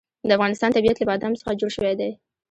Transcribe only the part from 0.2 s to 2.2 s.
د افغانستان طبیعت له بادام څخه جوړ شوی دی.